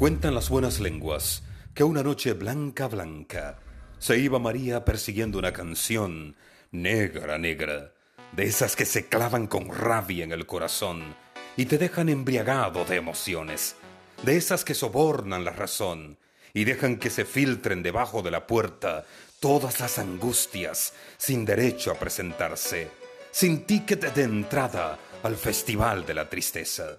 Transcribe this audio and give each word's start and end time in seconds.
Cuentan 0.00 0.34
las 0.34 0.48
buenas 0.48 0.80
lenguas 0.80 1.42
que 1.74 1.84
una 1.84 2.02
noche 2.02 2.32
blanca, 2.32 2.88
blanca, 2.88 3.58
se 3.98 4.16
iba 4.16 4.38
María 4.38 4.82
persiguiendo 4.82 5.38
una 5.38 5.52
canción 5.52 6.36
negra, 6.70 7.36
negra, 7.36 7.92
de 8.32 8.44
esas 8.44 8.76
que 8.76 8.86
se 8.86 9.10
clavan 9.10 9.46
con 9.46 9.68
rabia 9.68 10.24
en 10.24 10.32
el 10.32 10.46
corazón 10.46 11.14
y 11.54 11.66
te 11.66 11.76
dejan 11.76 12.08
embriagado 12.08 12.86
de 12.86 12.96
emociones, 12.96 13.76
de 14.22 14.38
esas 14.38 14.64
que 14.64 14.72
sobornan 14.72 15.44
la 15.44 15.52
razón 15.52 16.16
y 16.54 16.64
dejan 16.64 16.96
que 16.96 17.10
se 17.10 17.26
filtren 17.26 17.82
debajo 17.82 18.22
de 18.22 18.30
la 18.30 18.46
puerta 18.46 19.04
todas 19.38 19.80
las 19.80 19.98
angustias 19.98 20.94
sin 21.18 21.44
derecho 21.44 21.90
a 21.90 21.96
presentarse, 21.96 22.88
sin 23.30 23.66
ticket 23.66 24.14
de 24.14 24.22
entrada 24.22 24.98
al 25.22 25.36
festival 25.36 26.06
de 26.06 26.14
la 26.14 26.30
tristeza. 26.30 26.96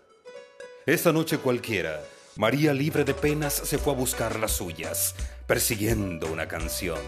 Esa 0.85 1.11
noche 1.11 1.39
cualquiera, 1.39 1.99
María 2.37 2.73
libre 2.73 3.03
de 3.03 3.13
penas 3.13 3.53
se 3.53 3.77
fue 3.77 3.91
a 3.91 3.95
buscar 3.95 4.39
las 4.39 4.53
suyas, 4.53 5.15
persiguiendo 5.47 6.31
una 6.31 6.47
canción. 6.47 6.99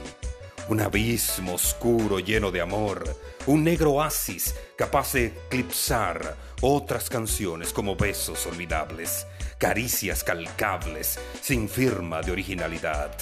Un 0.68 0.82
abismo 0.82 1.54
oscuro 1.54 2.20
lleno 2.20 2.52
de 2.52 2.60
amor, 2.60 3.04
un 3.46 3.64
negro 3.64 3.94
oasis 3.94 4.54
capaz 4.78 5.14
de 5.14 5.28
eclipsar 5.28 6.36
otras 6.62 7.10
canciones 7.10 7.72
como 7.72 7.96
besos 7.96 8.46
olvidables, 8.48 9.26
caricias 9.58 10.26
calcables, 10.26 11.18
sin 11.42 11.70
firma 11.70 12.22
de 12.22 12.34
originalidad. 12.34 13.16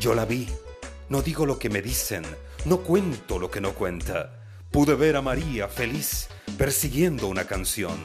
Yo 0.00 0.14
la 0.14 0.24
vi, 0.24 0.48
no 1.10 1.20
digo 1.20 1.44
lo 1.44 1.58
que 1.58 1.68
me 1.68 1.82
dicen, 1.82 2.24
no 2.64 2.78
cuento 2.78 3.38
lo 3.38 3.50
que 3.50 3.60
no 3.60 3.74
cuenta. 3.74 4.40
Pude 4.70 4.94
ver 4.94 5.16
a 5.16 5.22
María 5.22 5.68
feliz 5.68 6.28
persiguiendo 6.56 7.28
una 7.28 7.44
canción 7.44 7.96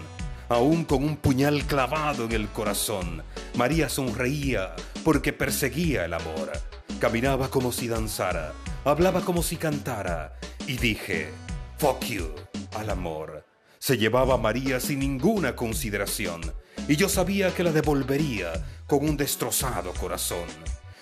aún 0.52 0.84
con 0.86 1.04
un 1.04 1.18
puñal 1.18 1.66
clavado 1.66 2.26
en 2.26 2.34
el 2.34 2.50
corazón. 2.50 3.24
María 3.56 3.90
sonreía 3.90 4.76
porque 5.04 5.34
perseguía 5.34 6.06
el 6.06 6.14
amor. 6.14 6.52
Caminaba 7.00 7.50
como 7.50 7.72
si 7.72 7.88
danzara, 7.88 8.54
hablaba 8.86 9.22
como 9.22 9.44
si 9.44 9.58
cantara. 9.58 10.38
Y 10.68 10.78
dije, 10.78 11.30
fuck 11.78 12.04
you 12.06 12.30
al 12.76 12.90
amor. 12.90 13.46
Se 13.80 13.98
llevaba 13.98 14.36
a 14.36 14.38
María 14.38 14.80
sin 14.80 15.00
ninguna 15.00 15.56
consideración. 15.56 16.42
Y 16.88 16.96
yo 16.96 17.10
sabía 17.10 17.54
que 17.54 17.64
la 17.64 17.72
devolvería 17.72 18.52
con 18.88 19.08
un 19.08 19.18
destrozado 19.18 19.92
corazón. 19.94 20.48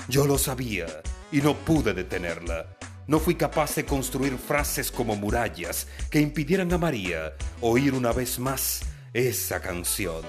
Yo 0.07 0.25
lo 0.25 0.37
sabía 0.37 0.87
y 1.31 1.41
no 1.41 1.55
pude 1.55 1.93
detenerla. 1.93 2.77
No 3.07 3.19
fui 3.19 3.35
capaz 3.35 3.75
de 3.75 3.85
construir 3.85 4.37
frases 4.37 4.91
como 4.91 5.15
murallas 5.15 5.87
que 6.11 6.21
impidieran 6.21 6.71
a 6.71 6.77
María 6.77 7.33
oír 7.59 7.95
una 7.95 8.11
vez 8.11 8.37
más 8.37 8.81
esa 9.13 9.59
canción, 9.59 10.21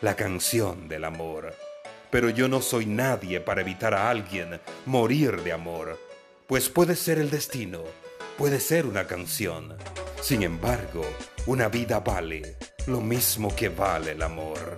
la 0.00 0.16
canción 0.16 0.88
del 0.88 1.04
amor. 1.04 1.54
Pero 2.10 2.30
yo 2.30 2.48
no 2.48 2.62
soy 2.62 2.86
nadie 2.86 3.40
para 3.40 3.60
evitar 3.60 3.92
a 3.92 4.08
alguien 4.08 4.60
morir 4.86 5.42
de 5.42 5.52
amor, 5.52 5.98
pues 6.46 6.68
puede 6.70 6.96
ser 6.96 7.18
el 7.18 7.30
destino, 7.30 7.82
puede 8.38 8.60
ser 8.60 8.86
una 8.86 9.06
canción. 9.06 9.76
Sin 10.22 10.42
embargo, 10.42 11.04
una 11.46 11.68
vida 11.68 12.00
vale 12.00 12.56
lo 12.86 13.00
mismo 13.00 13.54
que 13.54 13.68
vale 13.68 14.12
el 14.12 14.22
amor. 14.22 14.73